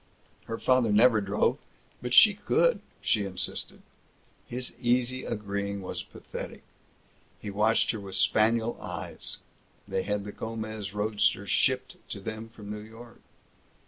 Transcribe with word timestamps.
Her 0.45 0.57
father 0.57 0.91
never 0.91 1.21
drove, 1.21 1.59
but 2.01 2.11
she 2.15 2.33
could, 2.33 2.79
she 3.01 3.23
insisted. 3.23 3.83
His 4.47 4.73
easy 4.81 5.25
agreeing 5.25 5.83
was 5.83 6.01
pathetic. 6.01 6.63
He 7.39 7.51
watched 7.51 7.91
her 7.91 7.99
with 7.99 8.15
spaniel 8.15 8.79
eyes. 8.81 9.37
They 9.87 10.01
had 10.01 10.23
the 10.23 10.31
Gomez 10.31 10.95
roadster 10.95 11.45
shipped 11.45 11.97
to 12.09 12.19
them 12.19 12.49
from 12.49 12.71
New 12.71 12.79
York. 12.79 13.21